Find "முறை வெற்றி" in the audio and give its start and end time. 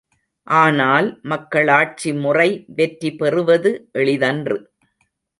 2.13-3.11